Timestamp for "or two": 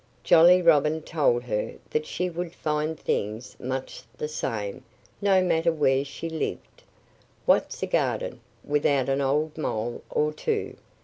10.09-10.75